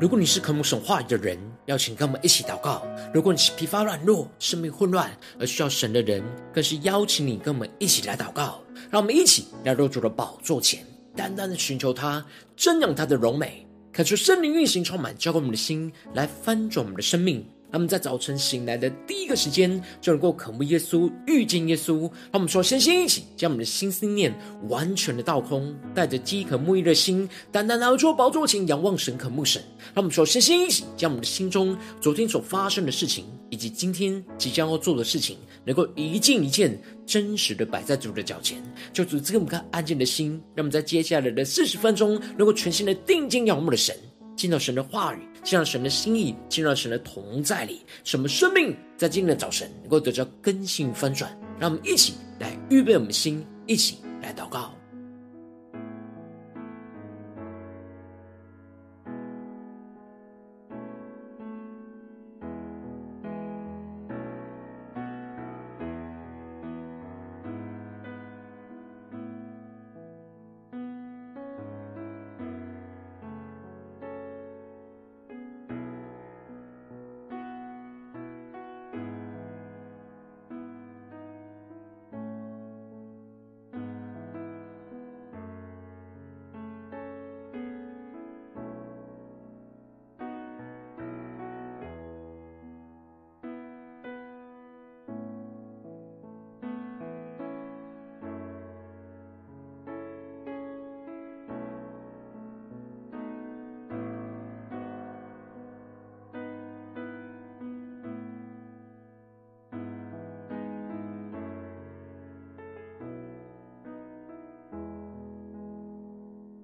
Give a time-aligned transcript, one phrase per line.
[0.00, 2.80] 如果你是渴慕神话语的人，邀请跟我们一起祷告；
[3.12, 6.24] 如果你是疲乏软弱、生命混乱而需要神的人，
[6.54, 8.62] 更是邀请你跟我们一起来祷告。
[8.90, 10.82] 让我们一起来到主的宝座前，
[11.14, 12.24] 单单的寻求他，
[12.56, 17.46] 瞻仰他的荣美，看出圣灵运行充满，交给我们的心，来翻转我们的生命。
[17.72, 22.00] 他们在早晨醒来的第一个时间，就能够渴慕耶稣、遇见耶稣。
[22.00, 24.34] 让我们说，先先一起将我们的心思念
[24.68, 29.62] 完全的倒空，带着饥渴慕义的心，单单来到宝座前仰望神、渴慕神。
[29.94, 36.76] 让我们说，先先一起将我们的心中昨天所发生的事情，以及今天即将要做的事情，能够一件一件
[37.06, 38.62] 真实的摆在主的脚前。
[38.92, 43.96] 就主赐给我们个安静的心，让我们在接下来的四十分钟，能够全心的定睛仰望的神。
[44.36, 51.30] 听到神的话语，进到神的心意，进到神的同在里，什么生命在今天的早晨能够得到更新翻转？
[51.58, 54.74] 让我们一起来预备我们的心，一起来祷告。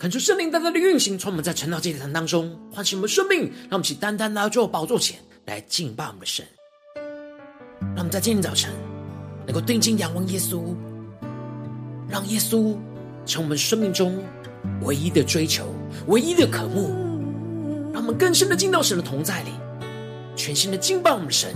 [0.06, 6.46] 恳求圣灵单单的运行，从我们在晨祷祭坛当中唤醒我们生命，让我们起单单来到宝座前来敬拜我们的神。
[7.80, 8.72] 让我们在今天早晨
[9.44, 10.62] 能够定睛仰望耶稣，
[12.08, 12.76] 让耶稣
[13.26, 14.22] 成我们生命中
[14.82, 15.74] 唯一的追求、
[16.06, 16.94] 唯一的渴慕。
[17.92, 19.50] 让我们更深的进到神的同在里，
[20.36, 21.52] 全新的敬拜我们的神，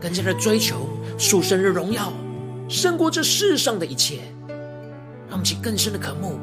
[0.00, 0.88] 更加的追求
[1.18, 2.12] 属神的荣耀，
[2.68, 4.20] 胜过这世上的一切。
[5.26, 6.38] 让我们起更深的渴慕。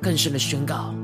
[0.00, 0.94] 更深的宣告，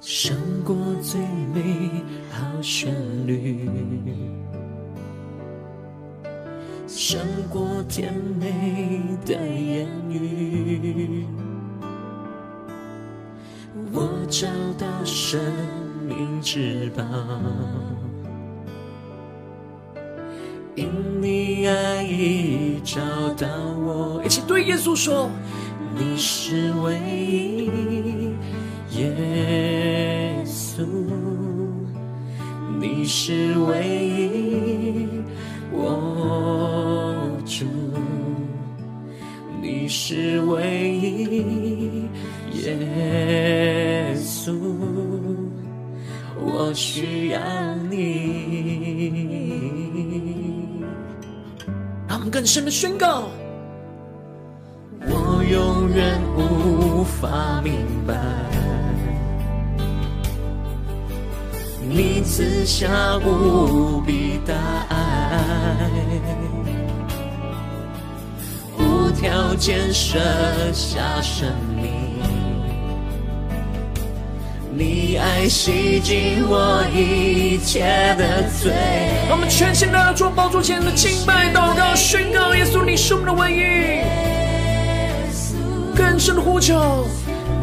[0.00, 1.20] 胜过最
[1.54, 1.90] 美
[2.30, 2.92] 好旋
[3.24, 3.70] 律，
[6.88, 11.24] 胜过甜美的言语，
[13.92, 15.40] 我找到生
[16.04, 17.04] 命之宝。
[22.18, 22.98] 你找
[23.34, 23.46] 到
[23.84, 25.28] 我，一起对耶稣说：
[25.98, 27.70] 你是唯一，
[28.98, 30.86] 耶稣，
[32.80, 35.06] 你是唯一，
[35.70, 37.66] 我主，
[39.60, 42.08] 你是唯一，
[42.64, 44.56] 耶稣，
[46.40, 47.38] 我需要
[47.90, 48.85] 你。
[52.36, 53.30] 更深的宣告，
[55.00, 57.72] 我永远无法明
[58.06, 58.14] 白，
[61.80, 64.52] 你赐下无比大
[64.90, 65.90] 爱，
[68.78, 70.18] 无条件舍
[70.74, 71.95] 下生命。
[74.78, 77.80] 你爱洗净我一切
[78.18, 78.70] 的罪。
[79.26, 83.62] 让我们全心的做宝座前的敬拜祷告，宣告耶稣，你是我们的唯一。
[85.96, 87.08] 更深的呼求，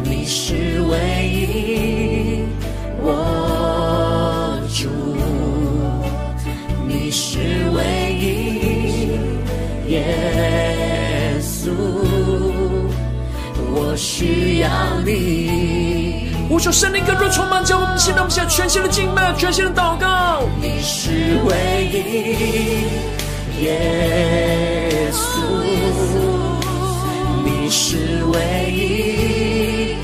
[0.02, 0.54] 你是
[0.90, 2.42] 唯一，
[3.00, 4.88] 我主，
[6.88, 7.38] 你是
[7.76, 7.84] 唯
[8.18, 10.04] 一，耶
[11.40, 11.70] 稣，
[13.72, 14.68] 我需要
[15.06, 16.03] 你。
[16.50, 20.42] 无求圣灵更多充满，叫我们现在我们现在全新的敬拜，全新的祷告。
[20.60, 25.40] 你是唯一，耶稣，
[27.44, 28.38] 你是唯
[28.70, 29.96] 一，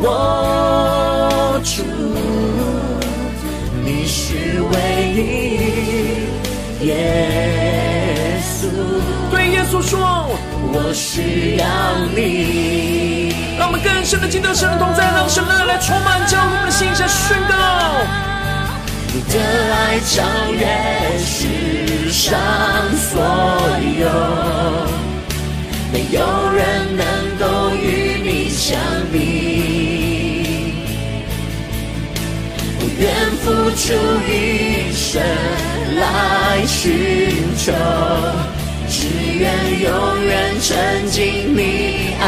[0.00, 1.82] 我主，
[3.84, 4.76] 你是唯
[6.80, 8.68] 一，耶稣。
[9.30, 9.98] 对耶稣说，
[10.72, 11.66] 我需要
[12.14, 13.37] 你。
[13.58, 17.56] 让我们更深的敬拜神的同在，让神的爱来充满教会的心，向宣告。
[19.12, 19.34] 你的
[19.74, 20.22] 爱超
[20.52, 22.38] 越世上
[22.96, 23.20] 所
[23.98, 24.06] 有，
[25.92, 26.20] 没有
[26.52, 27.04] 人能
[27.36, 28.78] 够与你相
[29.10, 29.16] 比，
[32.78, 33.10] 我愿
[33.42, 33.86] 付出
[34.30, 35.20] 一生
[35.98, 37.72] 来寻求。
[38.88, 39.08] 只
[39.38, 42.24] 愿永远沉浸你爱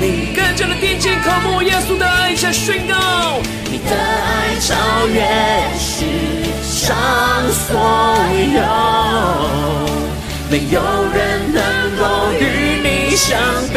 [0.00, 0.34] 里。
[0.34, 3.40] 更加的贴近，渴慕耶稣的爱，向宣告，
[3.70, 5.20] 你的爱超越
[5.78, 6.04] 世
[6.62, 6.96] 上
[7.52, 7.70] 所
[8.54, 8.60] 有，
[10.50, 10.80] 没有
[11.14, 11.60] 人能
[11.96, 12.02] 够
[12.38, 12.42] 与
[12.82, 13.30] 你相
[13.72, 13.74] 比。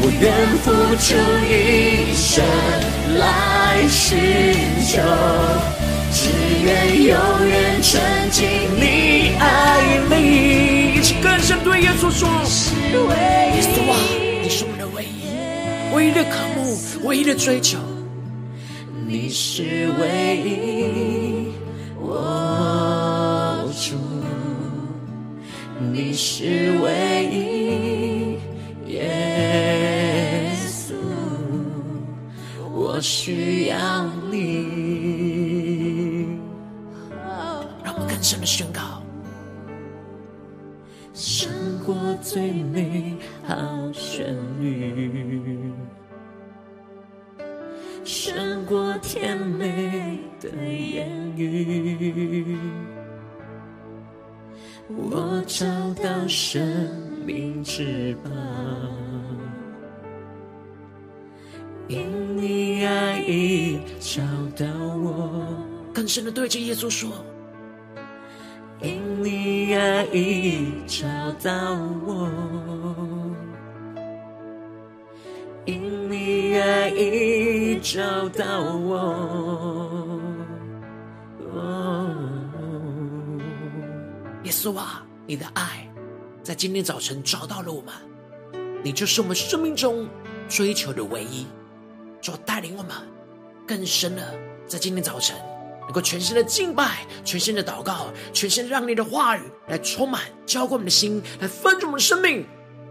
[0.00, 0.24] 我愿
[0.62, 0.66] 付
[0.96, 1.06] 出
[1.46, 2.44] 一生
[3.18, 3.22] 来
[3.88, 4.16] 寻
[4.86, 5.00] 求，
[6.28, 7.16] 只愿永
[7.48, 8.46] 远沉浸
[8.76, 10.98] 你爱里。
[10.98, 13.96] 一起更深对耶稣说：耶稣啊，
[14.42, 15.08] 你是我们的唯一，
[15.94, 16.76] 唯一的渴慕，
[17.08, 17.78] 唯一的追求。
[19.06, 21.50] 你是唯一，
[21.98, 23.96] 我主，
[25.90, 28.38] 你是唯一，
[28.92, 30.92] 耶稣。
[32.74, 33.76] 我需要
[34.30, 34.36] 你，
[38.28, 39.02] 深的宣告，
[41.14, 41.48] 胜
[41.82, 43.56] 过最美好
[43.94, 45.72] 旋律，
[48.04, 52.58] 胜过甜美的言语，
[54.88, 55.64] 我找
[55.94, 56.60] 到生
[57.24, 58.30] 命之宝。
[61.88, 64.20] 因你爱已找
[64.54, 64.66] 到
[64.98, 65.46] 我，
[65.94, 67.10] 更深的对着耶稣说：
[68.80, 71.06] 因你爱已找
[71.42, 71.74] 到
[72.06, 72.30] 我，
[75.64, 78.96] 因你爱已找到我。
[81.54, 82.14] 哦
[84.44, 85.86] 耶稣啊，你的爱
[86.42, 87.92] 在今天早晨找到了我们，
[88.84, 90.08] 你就是我们生命中
[90.48, 91.46] 追求的唯一。
[92.20, 92.92] 主带领我们
[93.66, 94.34] 更深的，
[94.66, 95.36] 在今天早晨
[95.88, 102.44] 能够全心的敬拜、全心的祷告、全心让你的话语来充满、浇灌我们的心，来分盛我们的生命，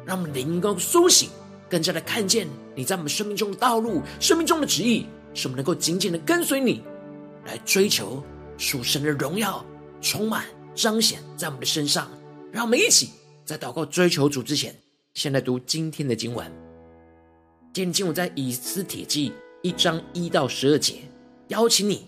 [0.04, 1.30] 让我们灵能够苏醒，
[1.70, 5.06] 更加的看见你在我们生命中的道路、生命中的旨意，
[5.36, 6.82] 使我们能够紧紧的跟随你，
[7.46, 8.24] 来追求
[8.58, 9.64] 属神的荣耀，
[10.02, 12.10] 充满彰显在我们的身上。
[12.52, 13.12] 让我们一起
[13.46, 14.76] 在祷告追求主之前，
[15.14, 16.52] 先来读今天的经文。
[17.74, 20.96] 今天经文在以斯帖记一章一到十二节，
[21.50, 22.08] 邀请你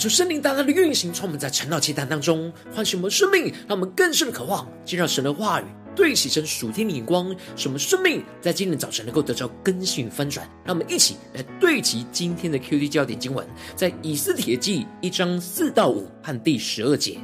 [0.00, 5.64] 求圣灵大大的运行，充满在晨祷祈祷当中，唤醒我们生命，让我们更深的渴望，进入神的话语，
[5.94, 10.48] 对齐神属天的眼光，使我们生命在今天早晨能够得到更新翻转。
[10.64, 17.18] 让我们一起来对齐今天的 QD 焦点经文，在以斯帖记一章四到五和第十二节，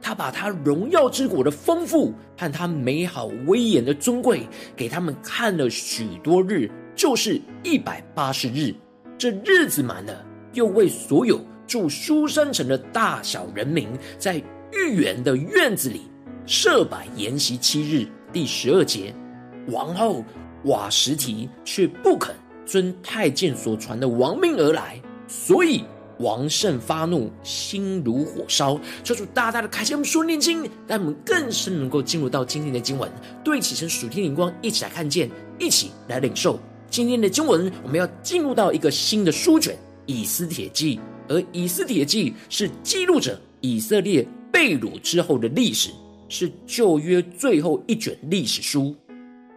[0.00, 8.74] 他把他荣耀之国的丰富和他美好威严的尊贵给他们看了许多日，就是一百八十日。
[9.18, 10.24] 这日子满了，
[10.54, 11.38] 又为所有。
[11.66, 13.88] 住书生城的大小人民，
[14.18, 14.42] 在
[14.72, 16.02] 御园的院子里
[16.46, 18.06] 设摆筵席七日。
[18.32, 19.14] 第十二节，
[19.68, 20.24] 王后
[20.64, 25.84] 瓦什提却不肯遵太监所传的王命而来，所以
[26.18, 28.80] 王甚发怒，心如火烧。
[29.04, 33.10] 求主大大的开启我们属灵眼睛，让我们更深能够进入到今天的经文，
[33.44, 37.70] 对起身属天灵光，一起来看见，一起来领受今天的经文。
[37.82, 39.74] 我们要进入到一个新的书卷
[40.06, 40.96] 《以斯帖记》。
[41.32, 45.88] 而以斯帖记是记录着以色列被掳之后的历史，
[46.28, 48.94] 是旧约最后一卷历史书，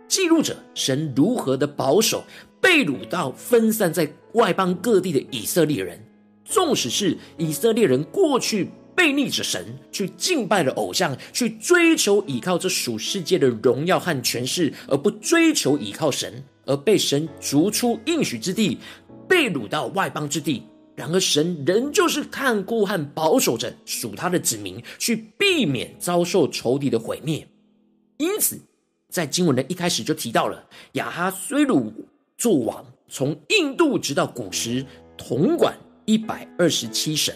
[0.07, 2.23] 记录着神如何的保守
[2.61, 5.99] 被掳到分散在外邦各地的以色列人。
[6.45, 18.77] 纵使是以色列人过去背逆着神，去敬拜了偶像，去追求依靠这属世界的荣耀和权势，而不追求依靠神，而被神逐出应许之地，
[19.27, 20.63] 被掳到外邦之地。
[20.95, 27.45] 然而，神仍旧是看顾和保守着属他的子民，去避免遭受仇敌的毁灭。
[28.17, 28.57] 因此，
[29.09, 31.91] 在经文的一开始就提到了亚哈随鲁
[32.37, 34.85] 作王，从印度直到古时，
[35.17, 37.35] 统管一百二十七省。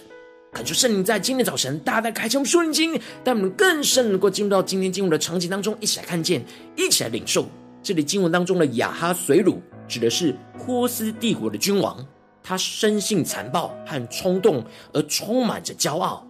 [0.54, 2.94] 恳求圣灵在今天早晨大大开启我们属灵经，
[3.26, 6.42] 让我们更深能够进入到今天经文的场景当中，一起来看见，
[6.78, 7.46] 一起来领受。
[7.84, 12.04] 这里经文当中的亚哈随鲁，指的是波斯帝国的君王。
[12.50, 16.26] 他生性残暴和冲动，而充满着骄傲。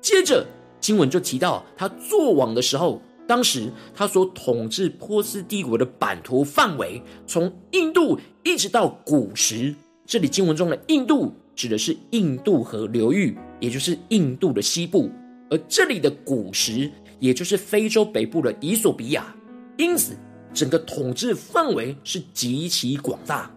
[0.00, 0.44] 接着
[0.80, 9.72] 经文就提到，他作王的时候，当时他所统治波斯帝国的版图范围，从印度一直到古时。
[10.04, 15.08] 这里经文中的印度指的是印度河流域，也就是印度的西部；
[15.50, 19.32] 而这里的古时，也就是非洲北部的伊索比亚。
[19.76, 20.16] 因此，
[20.52, 23.48] 整个统治范围是极其广大。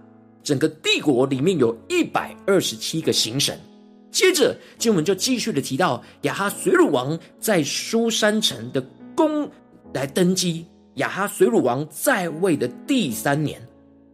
[0.43, 3.57] 整个帝国里面有一百二十七个行省。
[4.12, 8.79] 接着经文就继续的提到亚哈随鲁王在苏山城的
[9.15, 9.50] 宫
[9.93, 10.65] 来登基。
[10.95, 13.59] 亚哈随鲁王在位的第三年，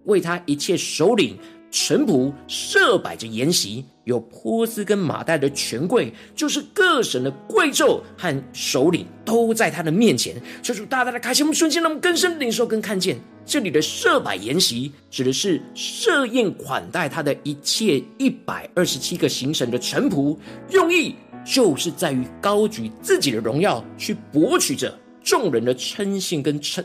[0.06, 1.38] 为他一切首领。
[1.72, 10.36] 臣仆设摆着筵席，有波斯跟马代的权贵，就是各省的贵胄和首领，都在他的面前。
[10.64, 20.36] 求主大大的开心我们瞬间，让我们更深领受跟看见，这里的设摆筵席，指的是设宴款待他的一切一百二十七个行省的臣仆，
[20.72, 26.84] 用意就是在于高举自己的荣耀，去博取着众人的称信跟称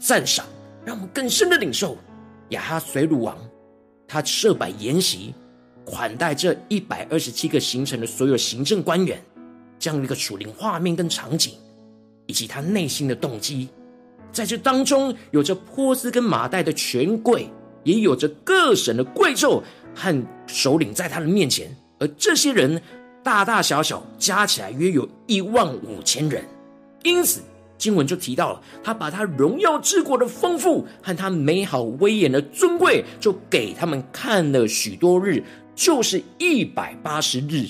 [0.00, 0.44] 赞赏，
[0.84, 1.96] 让我们更深的领受
[2.48, 3.38] 亚哈随鲁王。
[4.08, 5.34] 他设摆筵席，
[5.84, 9.22] 款待这一百二十七个行程的所有行政官员，
[9.78, 11.52] 这样一个属灵画面跟场景，
[12.26, 13.68] 以及他内心的动机，
[14.32, 17.48] 在这当中有着波斯跟马代的权贵，
[17.84, 19.62] 也有着各省的贵胄
[19.94, 22.80] 和首领在他的面前，而这些人
[23.22, 26.42] 大大小小加起来约有一万五千人，
[27.04, 27.42] 因此。
[27.78, 35.42] 经文就提到了，他把他荣耀之国的丰富和他美好威严的尊贵，就给他们看了许多日，
[35.74, 37.68] 就是一百八十日。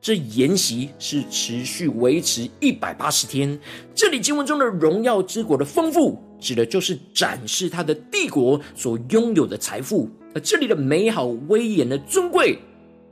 [0.00, 3.58] 这筵席是持续维持一百八十天。
[3.96, 12.56] 这里经文中的荣耀之国的丰富，指的就是展示他的帝国所拥有的财富；而这里的美好威严的尊贵。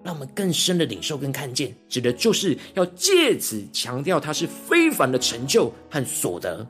[0.07, 6.65] 让我们更深的领受跟看见，指的就是要借此强调他是非凡的成就和所得。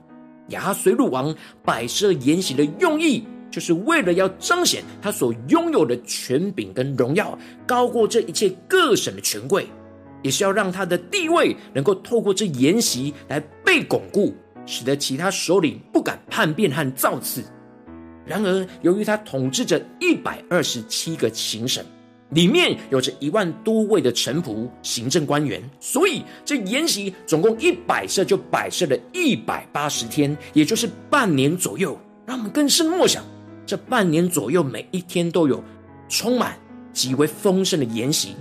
[0.49, 9.67] 亚哈随鲁王摆设筵席的用意，就是为了要彰显他所拥有的权柄跟荣耀，高过这一切各省的权贵，
[10.23, 17.45] 也是要让他的地位能够透过这筵席来被巩固，使得其他首领不敢叛变和造次。
[18.25, 21.85] 然而，由于他统治着一百二十七个行省。
[22.31, 31.97] 里面有着一万多位的臣仆、行政官员，所以这筵席总共一摆设就摆设了一百八十天，也就是半年左右。
[32.27, 33.25] 让我们更深默想，
[33.65, 35.63] 这半年左右每一天都有
[36.09, 36.59] 充满
[36.93, 38.35] 极为丰盛的筵席，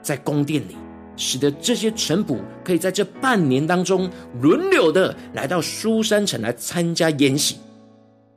[0.00, 0.76] 在宫殿里，
[1.16, 4.08] 使得这些臣仆可以在这半年当中
[4.40, 7.56] 轮流的来到苏山城来参加筵席。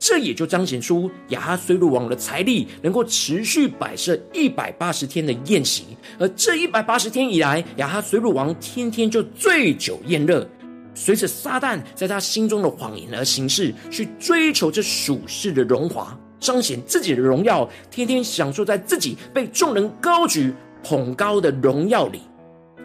[0.06, 10.46] 这也就彰显出亚哈虽鲁王的财力能够持续摆设一百八十天的宴席，而这一百八十天以来，亚哈虽鲁王天天就醉酒宴乐，
[10.94, 22.20] 随着撒旦在他心中的谎言而行事，去追求这属世的荣华，彰显自己的荣耀，天天享受在自己被众人高举捧高的荣耀里。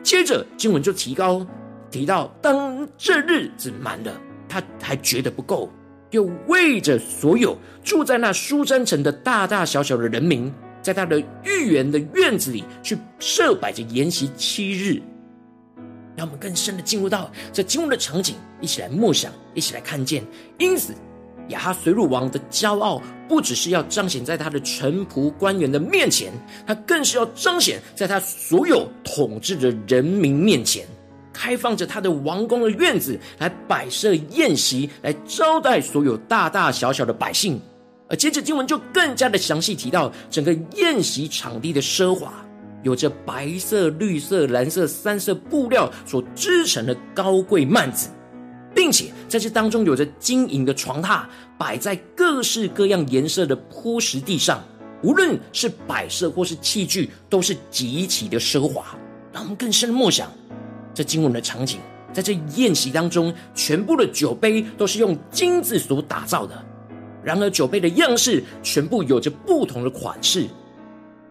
[0.02, 1.46] 接着经文就提高
[1.92, 5.70] 提到，当这日子满了，他还觉得不够。
[6.12, 10.52] 又为着所有住在那书珊城的大大小小的人民，
[10.82, 15.02] 在他的御园的院子里去设摆着筵席七日，
[16.16, 20.24] 让我们更深的进入到这经文的场景，一起来默想，一起来看见。
[20.58, 20.94] 因此，
[21.50, 26.32] 亚哈随鲁王的骄傲，不只是要彰显在他的臣仆官员的面前，
[26.66, 30.86] 他更是要彰显在他所有统治的人民面前。
[31.40, 37.58] 开放着他的王宫的院子，来摆设宴席，来招待所有大大小小的百姓。
[38.10, 42.34] 而接着经文就更加的详细提到整个宴席场地的奢华，
[42.84, 48.10] 有着白色、绿色、蓝色三色布料所织成的高贵幔子，
[48.76, 51.22] 并且在这当中有着晶莹的床榻，
[51.58, 54.62] 摆在各式各样颜色的铺石地上，
[55.02, 58.84] 无论是摆设或是器具，都是极其的奢华。
[59.32, 60.30] 让我们更深的默想。
[61.00, 61.80] 这经文的场景，
[62.12, 66.62] 在这宴席当中，全部的酒杯都是用金子所打造的。
[67.24, 70.46] 然而，酒杯的样式全部有着不同的款式，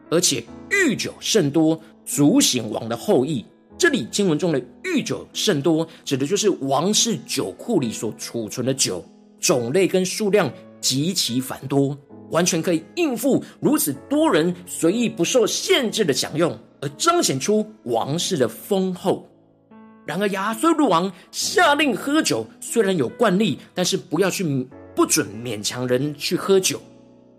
[0.09, 3.45] 而且御酒甚多，足显王的后裔。
[3.77, 9.05] 这里经文中的御酒甚多，指的就是王室酒库里所储存的酒，
[9.39, 10.51] 种类跟数量
[10.81, 11.95] 极其繁多，
[12.31, 19.29] 完全可以应付如此多人随意不受限制的享用，而彰显出王室的丰厚。
[20.09, 24.43] 然而亚哈随鲁王下令喝酒，虽然有惯例，但是不要去
[24.97, 26.81] 不准勉强人去喝酒，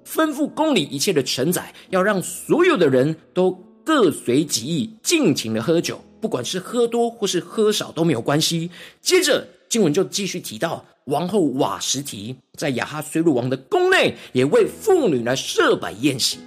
[0.05, 3.49] 吩咐宫里一切的臣宰要让所有的人都
[3.84, 8.69] 各随己意，尽情的喝酒，不管是喝多或是喝少都没有关系。
[9.01, 16.38] 接着经文就继续提到，王后瓦什提在亚哈随鲁王的宫内也为妇女来设摆宴席。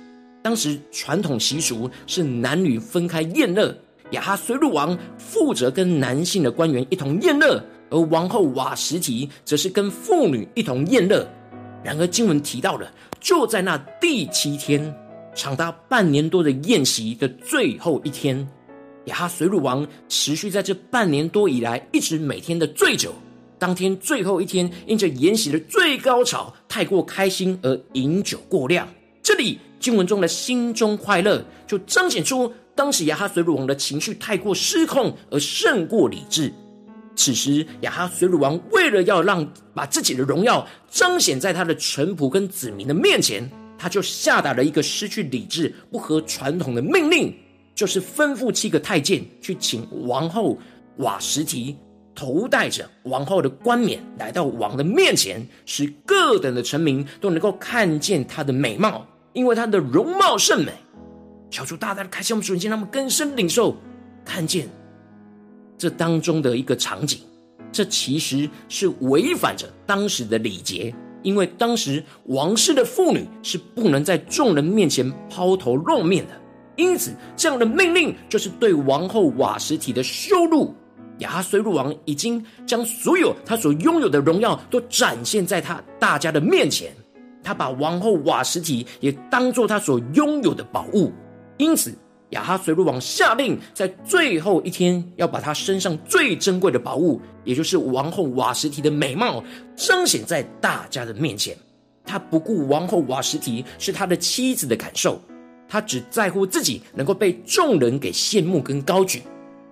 [0.41, 3.77] 当时传统习俗是男女分开宴乐。
[4.13, 11.27] 亚哈随鲁王负责跟男性的官员一同宴乐，而王后瓦实提则是跟妇女一同宴乐。
[11.83, 14.95] 然而经文提到了，就在那第七天，
[15.35, 18.47] 长达半年多的宴席的最后一天，
[19.07, 23.13] 亚哈随鲁王持续在这半年多以来，一直每天的醉酒。
[23.59, 28.87] 当天最后一天，因着宴席的最高潮太过开心而饮酒过量。
[29.23, 32.53] 这里经文中的心中快乐，就彰显出。
[32.75, 36.53] 当时亚哈随鲁王的情绪太过失控，而胜过理智。
[37.15, 47.35] 此时亚哈随鲁王为了要让把自己的荣耀彰显在他的臣仆跟子民的面前，他就下达了一个失去理智、不合传统的命令，
[47.75, 50.57] 就是吩咐七个太监去请王后
[50.97, 51.77] 瓦实提，
[52.15, 60.73] 头戴着王后的冠冕来到王的面前，使各等的臣民都能够看见她的美貌，因为她的容貌甚美。
[61.53, 63.77] 求主大大的开启我们属灵，让他们更深领受，
[64.25, 64.67] 看见
[65.77, 67.21] 这当中的一个场景。
[67.71, 76.33] 这其实是违反着当时的礼节，因为当时王室的妇女是不能在众人面前抛头露面的。
[76.77, 80.75] 因此，这样的命令就是对王后瓦实体的羞辱。
[81.19, 86.91] 亚哈随鲁王已经将所有他所拥有的荣耀都展现在他大家的面前，
[87.43, 91.13] 他把王后瓦实体也当作他所拥有的宝物。
[91.59, 91.95] 因此，
[92.31, 99.45] 亚哈随鲁王下令，在最后一天要把他身上最珍贵的宝物，也就是王后瓦实提的美貌，
[99.77, 101.57] 彰显在大家的面前。
[102.05, 105.21] 他不顾王后瓦实提是他的妻子的感受，
[105.69, 109.23] 他只在乎自己能够被众人给羡慕跟高举，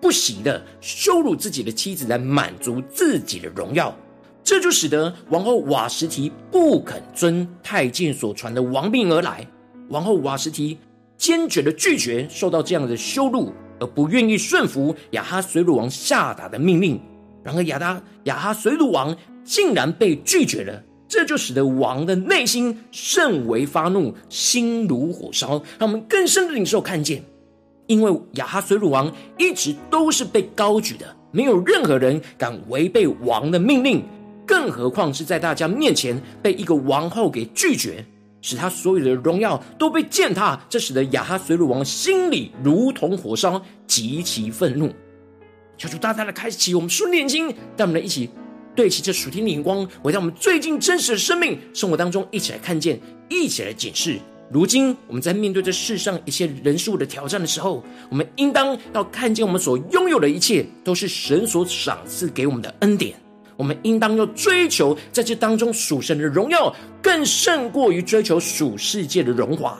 [0.01, 3.97] 不惜的羞辱自己的妻子来满足自己的荣耀。
[4.45, 9.47] 这就使得王后瓦实提不肯遵太监所传的王命而来。
[9.89, 10.79] 王后瓦实提。
[11.21, 16.99] 坚决的拒绝受到这样的羞辱，而不愿意顺服亚哈随鲁王下达的命令。
[17.45, 25.63] 然而亚达亚哈随鲁王竟然被拒绝了，这就使得王的内心甚为发怒，心如火烧。
[25.79, 27.23] 让我们更深的领受看见，
[27.87, 34.03] 因为亚哈随鲁王一直都是被高举的，没有任何人敢违背王的命令，
[34.47, 38.03] 更何况是在大家面前被一个王后给拒绝。
[38.43, 44.93] 使他所有的荣耀都被践踏，这使得亚哈随鲁王心里如同火烧，极其愤怒。
[45.77, 48.29] 求主大大的开启我们属灵眼睛，带我们来一起
[48.75, 54.19] 对齐这属天的眼光，回到我们最近真实的生命生活当中，一起来看见，一起来检视。
[54.53, 63.15] 如今我们在面对这世上一些人数的挑战的时候，我们应当要看见我们所拥有的一切都是神所赏赐给我们的恩典。
[63.61, 69.79] 我们应当要追求在这当中属神的荣耀，更胜过于追求属世界的荣华。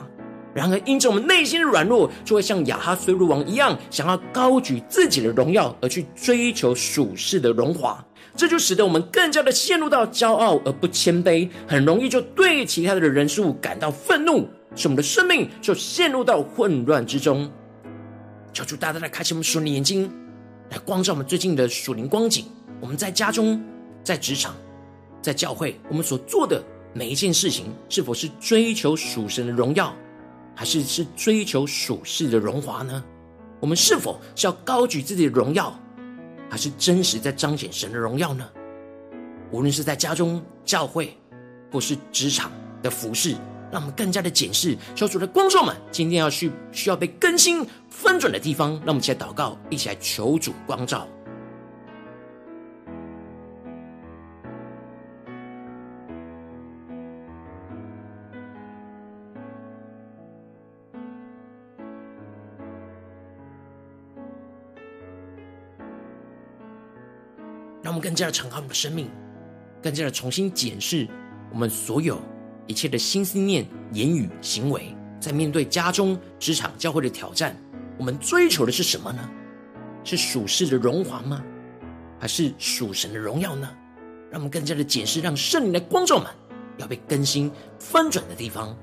[0.53, 8.05] 然而，因着我们内心的软弱，就会像亚哈随鲁王一样，想要高举自己的荣耀，而去追求属世的荣华。
[8.35, 14.47] 这就使得我们更加的陷入到骄傲而不谦卑，很容易就对其他的人事物感到愤怒。
[14.75, 17.51] 使我们的生命就陷入到混乱之中。
[18.53, 20.07] 求主大大的开启我们属灵眼睛，
[20.69, 22.45] 来光照我们最近的属灵光景。
[22.81, 23.63] 我们在家中、
[24.03, 24.55] 在职场、
[25.21, 26.61] 在教会，我们所做的
[26.93, 29.93] 每一件事情，是否是追求属神的荣耀，
[30.55, 33.03] 还是是追求属世的荣华呢？
[33.59, 35.79] 我们是否是要高举自己的荣耀，
[36.49, 38.49] 还是真实在彰显神的荣耀呢？
[39.51, 41.15] 无论是在家中、教会，
[41.71, 43.35] 或是职场的服事。
[43.71, 51.07] 让我们更加的检视，求主的光照们，今天要去需要被更新翻转的地方，让我们一起来祷告，一起来求主光照。
[68.01, 69.09] 更加的敞开我们的生命，
[69.81, 71.07] 更加的重新检视
[71.51, 72.19] 我们所有。
[72.67, 77.55] 一切的心思念、言语、行为，在面对家中、职场、教会的挑战，
[77.97, 79.29] 我们追求的是什么呢？
[80.03, 81.43] 是属世的荣华吗？
[82.19, 83.69] 还是属神的荣耀呢？
[84.29, 86.27] 让我们更加的检视，让圣灵来光照们，
[86.77, 88.77] 要被更新、翻转的地方。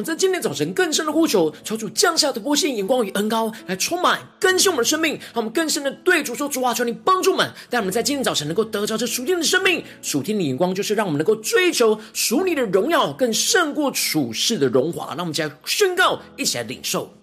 [0.00, 9.84] 们在今天早晨更深的呼求，求主降下的突破性眼光与恩膏来充满更新我们的生命，让我们更深的对主说主啊，求你帮助们，让我们在今天早晨能够得着这属天的生命。
[10.00, 15.08] 属天的眼光就是让我们能够追求属你的荣耀，更胜过处世的荣华。
[15.08, 17.19] 让我们一起来宣告，一起来领受。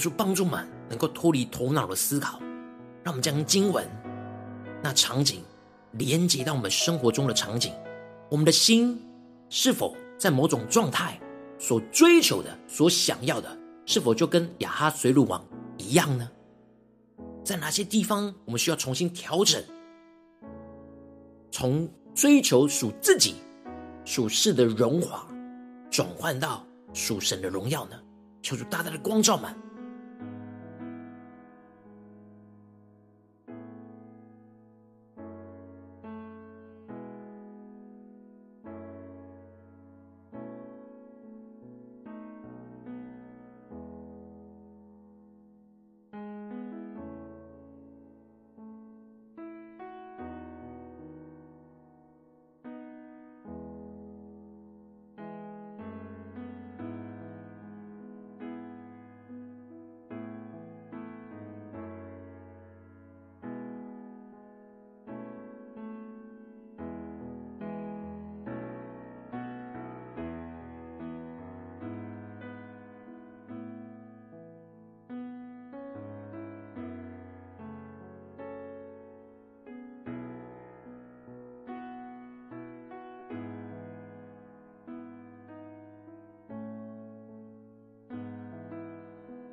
[0.00, 2.40] 求帮助们能够脱离头脑的思考，
[3.04, 3.86] 让我们将经文
[4.82, 5.44] 那场景
[5.92, 7.72] 连接到我们生活中的场景。
[8.28, 9.00] 我们的心
[9.48, 11.20] 是否在某种状态
[11.58, 15.44] 所追求的、所想要的，是否就跟亚哈随鲁王
[15.76, 16.28] 一样呢？
[17.44, 19.62] 在哪些地方我们需要重新调整，
[21.50, 23.34] 从追求属自己、
[24.04, 25.26] 属世的荣华，
[25.90, 27.96] 转换到属神的荣耀呢？
[28.42, 29.54] 求主大大的光照们。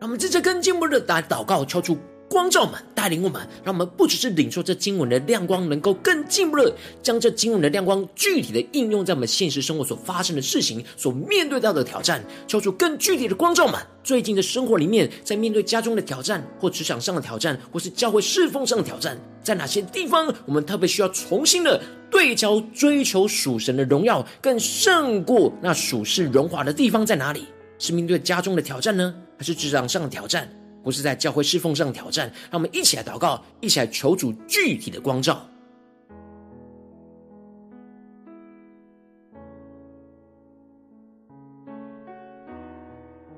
[0.08, 1.98] 我们这次更进一步的来祷告，敲出
[2.30, 13.76] 光照们，带领我们，让我们不只是领受这经文的亮光，能够更进一步的将这经文的亮光具体的应用在我们现实生活所发生的事情、所面对到的挑战，敲出更具体的光照们。
[14.02, 27.46] 最近的生活里面，在面对家中的挑战，或职场上的挑战，或是教会侍奉上的挑战，在哪些地方我们特别需要重新的对焦，追求属神的荣耀，更胜过那属世荣华的地方在哪里？
[27.78, 29.14] 是面对家中的挑战呢？
[29.38, 30.50] 还是职场上的挑战，
[30.84, 32.28] 不是在教会侍奉上的挑战。
[32.50, 35.46] 让我们一起来祷告，一起来求主具体的光照。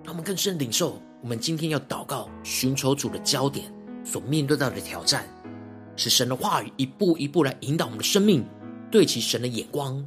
[0.03, 3.71] 让我们更深领受，我们今天要祷告、寻求主的焦点
[4.03, 5.23] 所面对到的挑战，
[5.95, 8.43] 是神的话语一步一步来引导我们的生命，
[8.89, 10.03] 对齐神的眼光。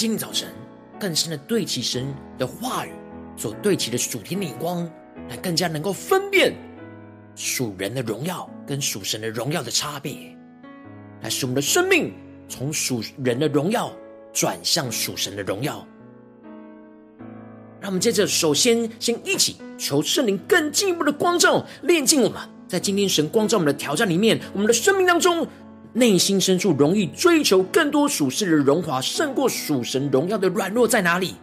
[0.00, 0.48] 今天早晨
[0.98, 2.06] 更深的对齐神
[2.38, 2.92] 的话语
[3.36, 4.90] 所对齐的属天的眼光，
[5.28, 6.54] 来更加能够分辨
[7.36, 10.34] 属人的荣耀跟属神的荣耀的差别，
[11.20, 12.14] 来使我们的生命
[12.48, 13.92] 从属人的荣耀
[14.32, 15.86] 转向属神的荣耀。
[17.78, 25.46] 让我们接着首先先一起求圣灵更进一步的光照，炼净我们，在今天神光照我们的挑战里面，我们的生命当中。
[25.92, 31.34] 内心深处容易追求更多属世的荣华，胜过属神荣耀的软弱在哪里？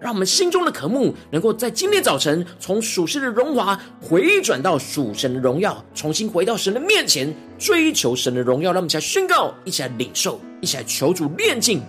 [0.00, 8.72] 让我们心中的渴慕，能够在今天早晨从属世的荣华回转到属神的荣耀，重新回到神的面前，追求神的荣耀。
[8.72, 11.82] 让我们一起来宣告，一起来领受，一起来求主炼净。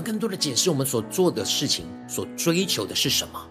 [0.00, 3.46] 更多的解释我们所做的事情，所追求的是什么？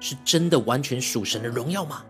[0.00, 2.04] 是真的完全属神的荣耀吗？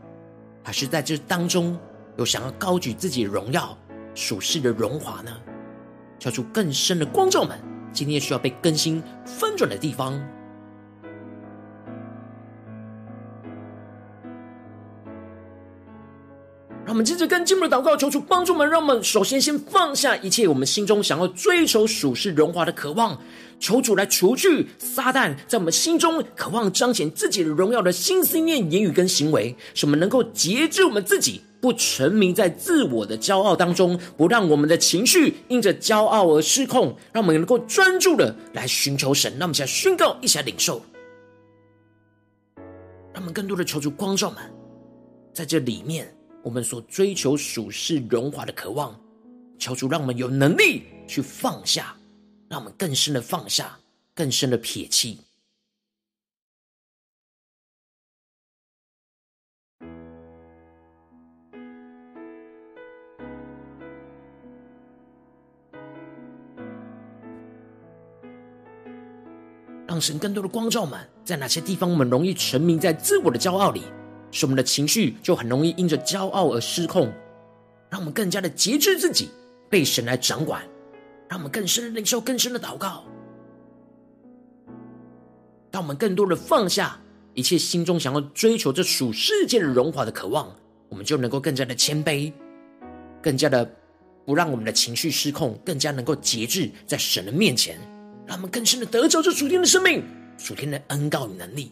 [0.62, 1.78] 还是在这当中
[2.16, 3.76] 有想要高举自己荣耀、
[4.14, 5.30] 属世的荣华呢？
[6.18, 7.60] 跳出更深的光照们，
[7.92, 10.18] 今天需要被更新翻转的地方。
[16.94, 23.20] 我们接着跟进入的祷告，求主帮助我们，让我们首先先放下一切我们心中想要追求属世荣华的渴望，
[23.58, 39.32] 求主来除去撒旦在我们心中渴望彰显自己的荣耀的心思念、言语跟行为，使我们能够节制我们自己，不沉迷在自我的骄傲当中，不让我们的情绪因着骄傲而失控，让我们能够专注的来寻求神。
[39.32, 40.80] 让我们现在宣告，一起来领受，
[43.12, 44.38] 让我们更多的求主光照们，
[45.32, 46.08] 在这里面。
[46.44, 48.94] 我们所追求属世荣华的渴望，
[49.58, 51.96] 求主让我们有能力去放下，
[52.50, 53.78] 让我们更深的放下，
[54.14, 55.18] 更深的撇弃。
[69.86, 73.82] 让神更多的光照们，在哪些地方我们容易沉迷在自我的骄傲里？
[74.34, 77.10] 使我们的情绪就很容易因着骄傲而失控，
[77.88, 79.30] 让我们更加的节制自己，
[79.70, 80.60] 被神来掌管，
[81.28, 83.04] 让我们更深的领受更深的祷告。
[85.70, 87.00] 当我们更多的放下
[87.32, 90.52] 一切心中想要追求这属世界的荣华的渴望，
[90.88, 92.32] 我们就能够更加的谦卑，
[93.22, 93.64] 更加的
[94.26, 97.78] 不让我们的情绪失控，更加能够节制在神的面前，
[98.26, 100.02] 让我们更深的得着这属天的生命、
[100.36, 101.70] 属天的恩膏与能力。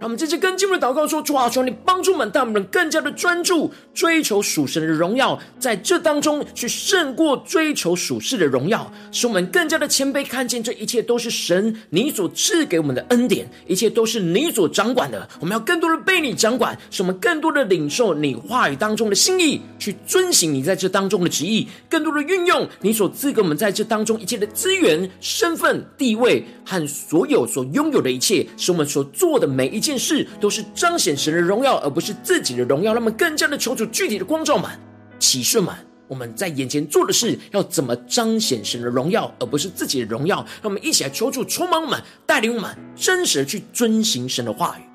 [0.00, 15.28] 让我们继续跟进的祷告说：主啊，求你帮助我们，带我们更加的专注追求属神的荣耀，在这当中去胜过追求属世的荣耀，使我们更加的谦卑，看见这一切都是神你所赐给我们的恩典，一切都是你所掌管的。
[15.40, 29.98] 我们要更多的被你掌管，使我们更多的领受你话语当中的心意，去遵行你在这当中的旨意，更多的运用你所赐给我们在这当中一切的资源、身份、地位和所有所拥有的一切，使我们所做的每一件件。
[29.98, 32.94] 事都是彰显神的荣耀，而不是自己的荣耀。
[32.94, 34.80] 让我们更加的求主具体的光照满、
[35.18, 40.36] 启示满，我们在眼前做的事要怎么彰显神的荣耀，而不是自己的荣耀。
[40.62, 44.87] 让我们一起来求助充满我们，带领我们真实的去遵行神的话语。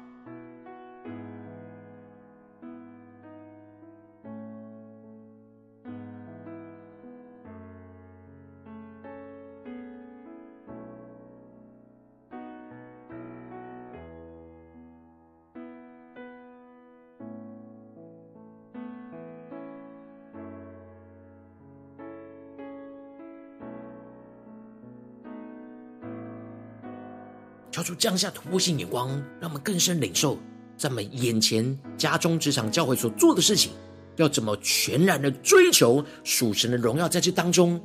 [27.83, 29.09] 求主降下突破性眼光，
[29.41, 30.39] 让我们更深领受，
[30.77, 33.71] 在我们眼前、家中、职场、教会所做的事情，
[34.15, 37.79] 要怎么全然的追求属神的荣耀，在这当中，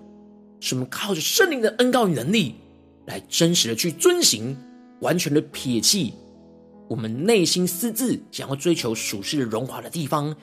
[0.60, 2.54] 是我们靠着圣灵的恩膏与能力，
[3.06, 4.56] 来真实的去遵行，
[5.00, 6.14] 完全的撇弃
[6.88, 10.34] 我们内心私自想要追求属世的荣华的地方，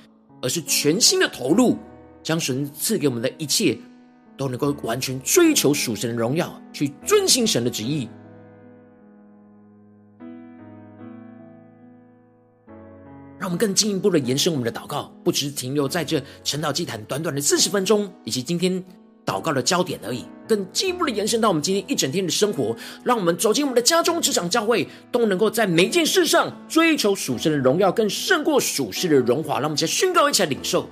[0.42, 1.78] 而是全心的投入，
[2.22, 3.78] 将神赐给我们的一切，
[4.38, 8.10] 都能够完全追求属神的荣耀，去遵行神的旨意。
[13.46, 18.84] 让我们更进一步的延伸我们的祷告，不只是停留在这晨祷祭坛短短的四十分钟，以及今天
[19.24, 22.76] 祷告的焦点而已，更进一步的延伸到我们今天一整天的生活。
[23.04, 29.60] 让我们走进我们的家中、职场、教会，都能够在每一件事上追求属神的荣耀，更胜过属世的荣华。
[29.60, 30.90] 让我们一起来宣告，一起来领受。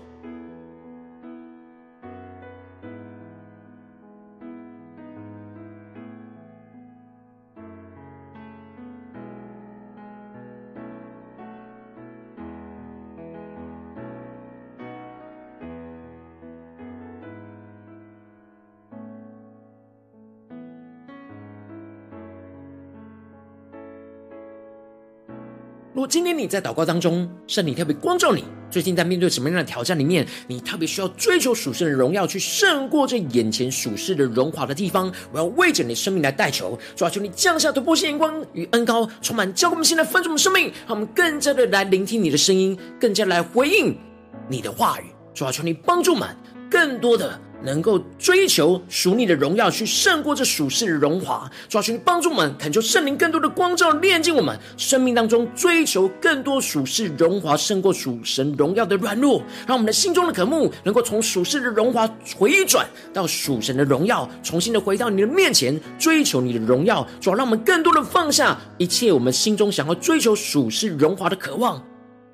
[26.08, 43.98] 今天你在祷告当中，圣灵特别光照你，最近在面对什么样的挑战里面，你特别需要追求属神的荣耀，去胜过这眼前属世的荣华的地方，我要为着你的生命来代求，主啊，求你降下突破性眼光与恩膏，充满教灌我们现在丰盛的生命，让我们更加的来聆听你的声音，更加来回应
[44.50, 46.28] 你的话语，主啊，求你帮助们
[46.70, 47.40] 更多的。
[47.64, 51.50] 能够追求属你的荣耀，去胜过这属世的荣华。
[51.70, 59.42] 主啊，求你帮助我们，恳求圣灵更多的光照，炼净我们生命当中追求更多属世荣华，胜过属神荣耀的软弱。
[59.68, 67.08] 让我们的心中的渴慕，能够从属世的荣华回转到属神的荣耀，重新的回到你的面前，追求你的荣耀。
[67.20, 71.82] 主啊，让我们更多的放下一切我们心中想要追求属世荣华的渴望。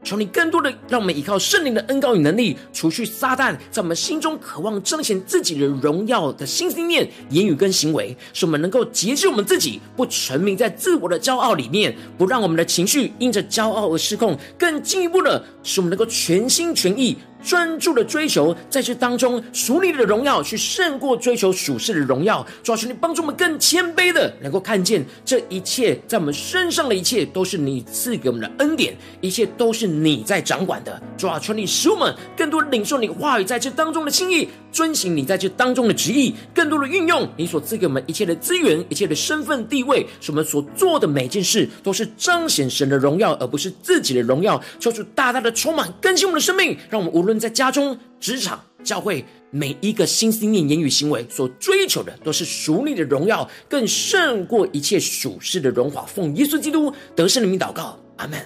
[0.04, 17.18] 求你更多的让我们依靠圣灵的恩膏与能力，除去撒旦在我们心中渴望彰显自己的荣耀的心思念、言语跟行为，使我们能够节制我们自己，不沉迷在自我的骄傲里面，不让我们的情绪因着骄傲而失控，更进一步的使我们能够全心全意。
[17.44, 22.46] 专注的追求，在这当中属你的荣耀，去胜过追求属世的荣耀。
[22.62, 31.02] 主啊，求你帮助我们更谦卑的，能够看见这一切在我们身上的一切，都是你赐给我们的恩典，一切都是你在掌管的。
[31.18, 44.62] 主啊，求你使我们更多领受你话语在这当中的心意，遵行你在这当中的旨意，更多的运用你所赐给我们一切的资源、一切的身份地位，使我们所做的每件事都是彰显神的荣耀，而不是自己的荣耀。
[44.78, 47.29] 求主大大的充满更新我们的生命，让我们无。
[47.30, 56.04] 论在家中、职场、教会，每一个心思念、言语、行为所追求的，都是属你的荣耀，更胜过一切属世的荣华。
[56.08, 58.40] 奉耶稣基督得胜的名祷告，阿门。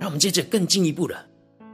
[0.00, 1.14] 让我们接着更进一步的，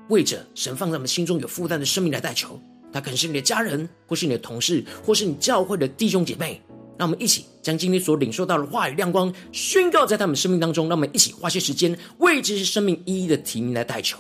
[0.09, 2.61] 为着神放在我们心中有负担的生命来代求。
[2.93, 6.61] 他可能是你的家人，或是你的同事，或是你教会的弟兄姐妹。
[6.99, 10.89] 让我们一起将今天所领受到的话语亮光宣告在他们生命当中。
[10.89, 14.19] 让我们一起花些时间，为这些生命一一的提名来代求。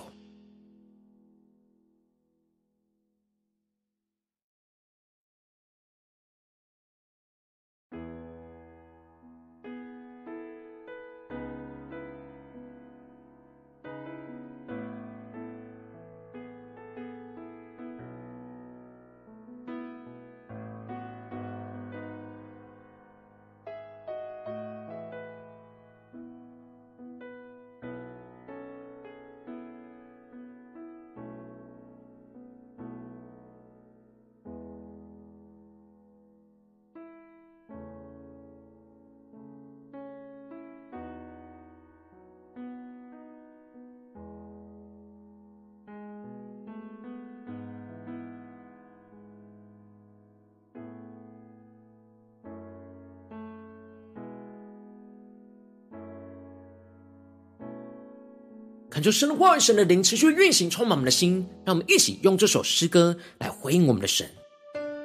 [58.93, 61.47] 恳求神的话语、神的灵持续运行，充满我们的心。
[61.65, 64.29] 让我们一起用这首诗歌来回应我们的神，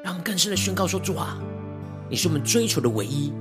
[0.04, 1.40] 让我们更深的宣告说：主啊，
[2.10, 3.32] 你是我们追求的唯一。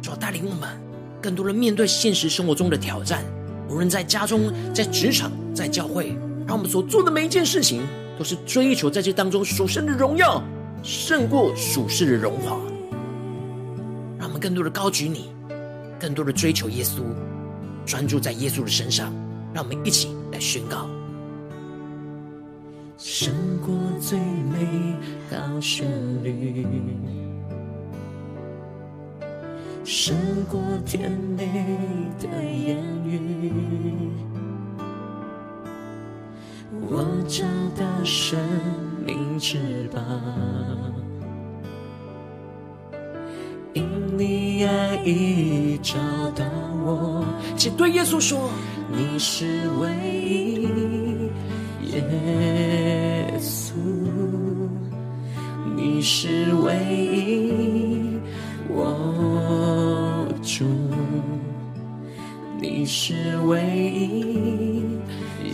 [0.00, 0.80] 主啊，带领我们
[1.20, 3.24] 更多的面对现实生活中的挑战，
[3.68, 7.82] 无论在家中、在职场、在教会，让我们所做的每一件事情，
[8.16, 10.40] 都是追求在这当中属神的荣耀，
[10.84, 12.56] 胜过属世的荣华。
[14.20, 15.30] 让我们更多的高举你，
[15.98, 17.02] 更多的追求耶稣。
[17.90, 19.12] 专注在耶稣的身上，
[19.52, 20.86] 让我们一起来宣告：
[22.96, 23.34] 胜
[23.66, 24.94] 过最美
[25.28, 25.88] 好旋
[26.22, 26.64] 律，
[29.84, 30.14] 胜
[30.48, 31.48] 过甜美
[32.20, 33.50] 的言语，
[36.82, 37.44] 我找
[37.76, 38.38] 到生
[39.04, 40.00] 命之宝，
[43.72, 43.82] 因
[44.16, 45.98] 你爱已找
[46.36, 46.44] 到
[46.84, 47.24] 我。
[47.56, 48.50] 请对耶稣说：
[48.90, 49.88] 你是唯
[51.82, 53.72] 一，耶稣，
[55.76, 56.74] 你是唯
[57.12, 58.20] 一，
[58.68, 60.64] 我主，
[62.60, 63.14] 你是
[63.46, 64.82] 唯一，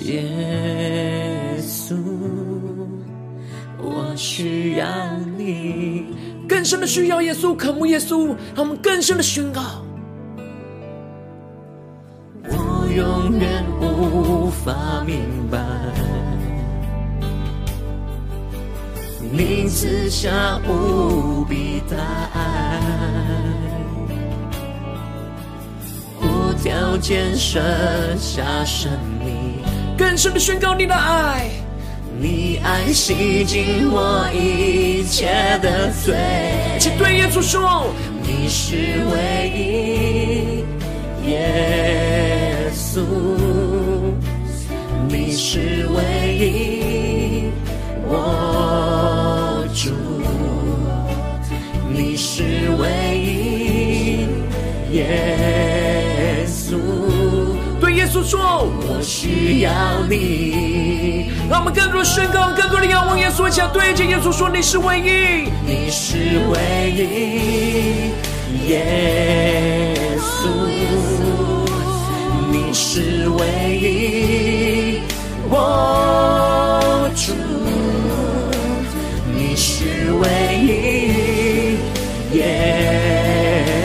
[0.05, 1.97] 耶稣，
[3.79, 4.87] 我需要
[5.37, 6.05] 你，
[6.49, 9.83] 更深的需要耶稣，渴慕耶稣，让我们更深的宣告。
[15.07, 15.59] 明白，
[19.31, 21.97] 你赐下无比大
[22.35, 22.81] 爱，
[26.21, 27.61] 无条件舍
[28.19, 28.91] 下生
[29.21, 29.63] 命，
[29.97, 31.51] 更深的宣告你的爱，
[32.19, 35.29] 你爱洗净我一切
[35.63, 36.17] 的罪。
[36.81, 37.87] 请对耶稣说，
[38.25, 38.75] 你是
[39.13, 43.03] 唯一，耶稣，
[45.19, 46.03] 你是唯
[46.37, 47.51] 一，
[48.07, 49.91] 我主，
[51.89, 52.43] 你是
[52.79, 54.29] 唯一，
[54.95, 56.77] 耶稣。
[57.81, 59.73] 对耶稣说，我需要
[60.07, 70.45] 你，让我们更多的宣告，更多的仰望耶稣，一起来对着耶稣说：你是唯一，你是唯一，耶稣，
[72.53, 73.47] 你是唯
[73.81, 74.66] 一，
[75.49, 77.33] 我主，
[79.35, 80.29] 你是唯
[80.59, 81.79] 一，
[82.37, 82.41] 耶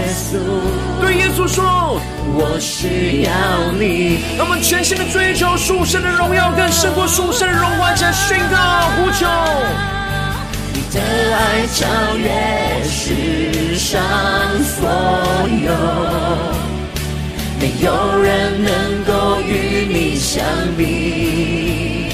[0.09, 0.37] 稣。
[0.99, 1.99] 对耶稣说，
[2.33, 3.31] 我需要
[3.79, 8.57] 你，让我们全心的追求属神的荣耀，更胜过属神的荣华，来宣告
[8.95, 9.27] 呼求。
[10.73, 10.99] 你的
[11.35, 12.29] 爱超越
[12.83, 14.01] 世上
[14.63, 14.89] 所
[15.63, 15.71] 有，
[17.61, 20.43] 没有人能够与你相
[20.75, 22.09] 比。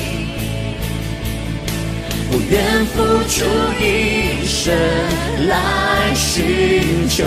[2.29, 3.45] 我愿付出
[3.79, 4.75] 一生
[5.47, 7.23] 来寻求，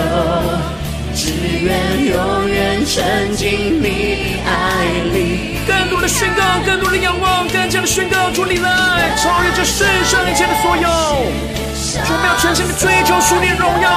[1.15, 1.31] 只
[1.65, 1.73] 愿
[2.13, 5.57] 永远沉浸你爱里。
[5.65, 10.87] 更多的宣告，更多的仰望，更加的宣告主你来，超越这世上一切的所有。
[12.05, 13.89] 主，我们要全心的追求属你的荣耀，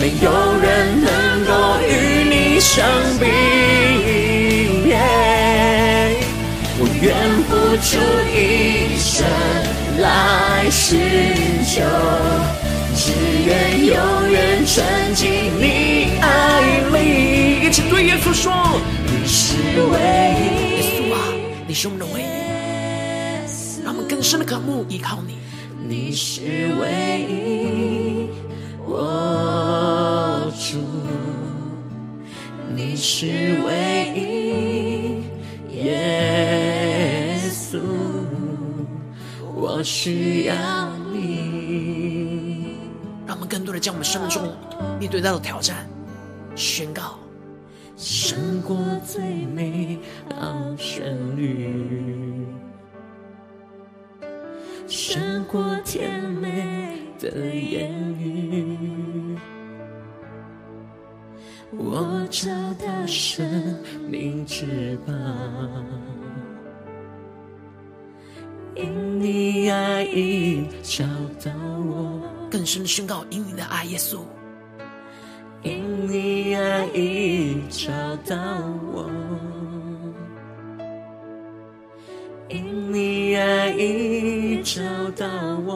[0.00, 0.26] 没有
[0.60, 0.66] 人
[1.02, 1.08] 能
[1.46, 1.52] 够
[1.82, 1.97] 与
[2.58, 2.84] 你相
[3.20, 3.24] 比。
[6.80, 7.14] 我愿
[7.46, 7.54] 付
[7.86, 7.88] 出
[8.34, 9.24] 一生
[10.02, 10.98] 来寻
[11.64, 11.86] 求，
[12.96, 13.14] 只
[13.46, 13.94] 愿永
[14.28, 14.74] 远沉
[15.14, 17.64] 浸你爱里。
[17.64, 18.52] 一起对耶稣说：
[19.06, 19.54] 你是
[19.92, 19.94] 唯
[20.42, 20.42] 一，
[20.74, 21.16] 耶稣啊，
[21.68, 22.24] 你是我们的唯一，
[23.84, 25.38] 让我们更深的渴慕依靠你。
[25.88, 28.26] 你是唯一，
[28.84, 30.78] 我主，
[32.78, 33.26] 你是
[33.66, 35.24] 唯一，
[35.82, 37.80] 耶稣，
[39.52, 40.54] 我需要
[41.12, 42.76] 你。
[43.26, 44.54] 让我们更多的将我们生命中
[45.00, 45.88] 面对到的挑战
[46.54, 47.18] 宣告，
[47.96, 49.98] 胜过最美
[50.38, 52.46] 好旋律，
[54.86, 59.36] 胜过甜美的言语，
[61.70, 63.44] 我找到生
[64.08, 65.12] 命之宝，
[68.74, 71.04] 因你爱已找
[71.44, 71.52] 到
[71.86, 74.20] 我，更深的宣告，因你的爱，耶稣，
[75.62, 77.92] 因你爱已找
[78.24, 78.36] 到
[78.94, 79.10] 我。
[82.48, 84.80] 因你爱已找
[85.14, 85.26] 到
[85.66, 85.67] 我，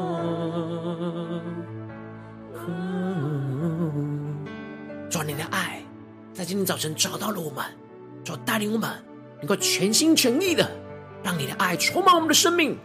[6.42, 7.64] 在今天早晨找到了我们，
[8.24, 8.90] 主带领我们
[9.38, 10.68] 能够全心全意的
[11.22, 12.76] 让你的爱充满我们的生命，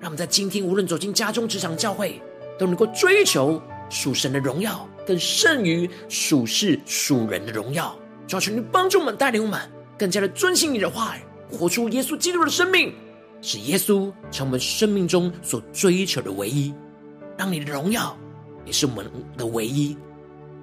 [0.00, 2.18] 让我们在今天无论走进家中、职场、教会，
[2.58, 3.60] 都能够追求
[3.90, 7.94] 属神的荣耀，更胜于属世属人的荣耀。
[8.26, 9.60] 主要求你帮助我们，带领我们
[9.98, 11.20] 更加的遵行你的话语。
[11.54, 12.94] 活出耶稣基督的生命，
[13.42, 16.72] 使耶稣成为我们生命中所追求的唯一。
[17.36, 18.16] 让你的荣耀
[18.64, 19.04] 也是我们
[19.36, 19.94] 的唯一。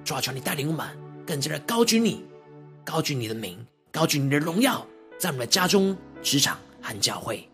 [0.04, 0.84] 主啊，求你带领我们
[1.28, 2.24] 更加的高举你，
[2.86, 3.58] 高举你的名，
[3.92, 4.86] 高举你的荣耀，
[5.18, 7.47] 在我们的家中、职场和教会。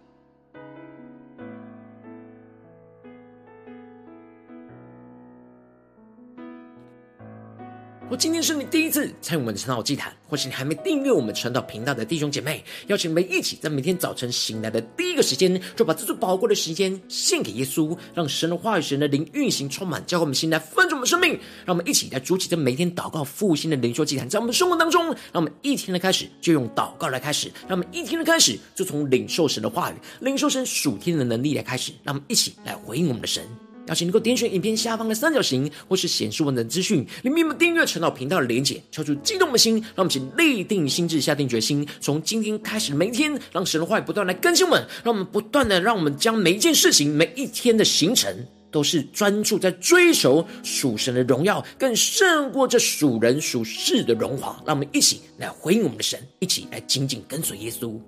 [8.11, 21.31] 我今天是你第一次参与我们的晨祷祭坛，或是你还没订阅我们晨祷频道的弟兄姐妹，邀请你们一起在每天早晨醒来的第一个时间，就把这最宝贵的时间献给耶稣，让神的话语、神的灵运行充满，教会我们心来分盛我们生命。
[21.65, 33.43] 让我们一起来筑起这每天祷告复兴的灵修祭坛，在我们生活当中，让我们一天的开始就用祷告来开始，让我们一天的开始就从领受神的话语、领受神属天的能力来开始，让我们一起来回应我们的神。
[33.87, 48.35] 邀请能够点选影片下方的三角形，或是显示文字资讯，里面有订阅晨祷频道的连结，敲出激动的心，让我们请立定心智，下定决心，从今天开始每一天，让神的话语不断来更新我们，让我们不断的，让我们将每一件事情、每一天的行程，
[48.71, 54.61] 都是专注在追求属神的荣耀，更胜过这属人属世的荣华。
[54.67, 57.99] 让我们一起来回应我们的神，一起来紧紧跟随耶稣。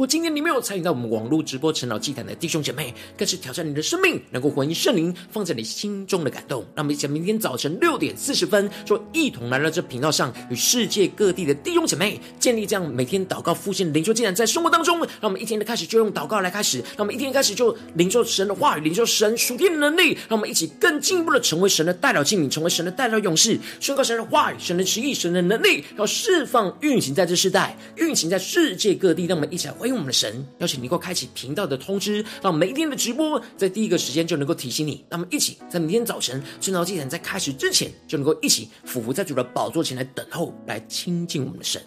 [0.00, 6.62] 果今天你没有参与到我们网络直播晨祷祭坛的弟兄姐妹，更是挑战你的生命，能够回应圣灵放在你心中的感动。
[6.74, 29.26] 让我们一起明天早晨六点四十分，说一同来到这频道上，与世界各地的弟兄姐妹建立这样每天祷告复兴灵修祭坛，在生活当中，让我们一天的开始就用祷告来开始，让我们一天开始就领受神的话语，领受神属天的能力，让我们一起更进一步的成为神的代表器皿，成为神的代表勇士，宣告神的话语、神的旨意、神的能力，要释放运行在这世代，运行在世界各地。
[29.26, 30.00] 让我们一起来回用。
[30.00, 35.04] 我们的神邀请你能够开启频道的通知，让每一天的直播在第一个时间就能够提醒你。
[35.10, 41.82] 那么一起在明天早晨圣道祭坛在开始之前，就能够一起俯伏在主的宝座前来等候，来亲近我们的神。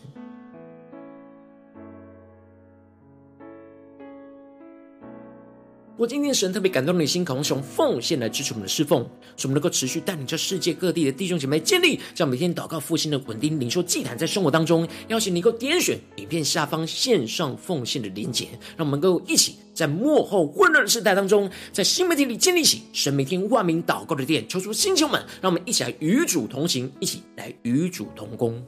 [5.95, 28.59] 我今天神特别感动你的心，渴望使用奉献来支持我们的侍奉，使我们能够持续带领着世界各地的弟兄姐妹建立这样每天祷告复兴的稳定灵修祭坛，在生活当中，邀请你能够点选影片下方线上奉献的连结，让我们能够一起在幕后混乱的时代当中，在新媒体里建立起神每天万名祷告的殿，求出星球们，让我们一起来与主同行，一起来与主同工。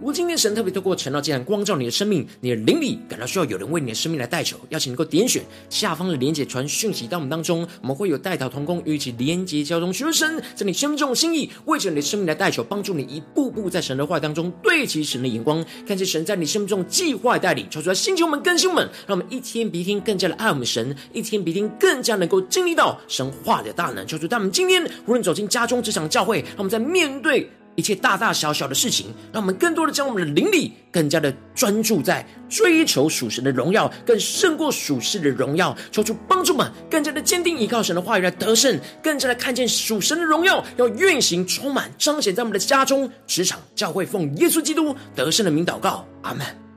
[0.00, 27.46] 如果今天神特别透过晨祷祭坛光照你的生命，你的灵里感到需要有人为你的生命来代求，邀请能够点选下方的连结传讯息到我们当中，我们会有代祷同工与一起连结交通，寻求神在你生命中的心意，为着你的生命来代求，帮助你一步步在神的话当中对齐神的眼光，看见神在你生命中计划带领，求出来星球们更新们，让我们一天比一天更加的爱我们神，一天比一天更加能够经历到神话的大能，求主他们今天无论走进家中、职场、教会，让我们在面对。
[27.76, 35.76] 一切大大小小的事情，让我们更多的将我们的灵力更加的专注在追求属神的荣耀，更胜过属世的荣耀。
[35.90, 46.69] 求主帮助们更加的坚定依靠神的话语来得胜，更加的看见属神的荣耀要运行充满彰显在我们的家中、职场、教会，奉耶稣基督得胜的名祷告，阿门。